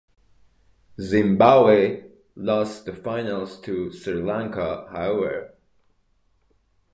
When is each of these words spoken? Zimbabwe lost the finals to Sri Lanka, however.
Zimbabwe 0.99 2.05
lost 2.35 2.85
the 2.85 2.93
finals 2.95 3.61
to 3.61 3.91
Sri 3.91 4.15
Lanka, 4.19 4.87
however. 4.91 5.53